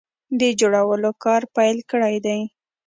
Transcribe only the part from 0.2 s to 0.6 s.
د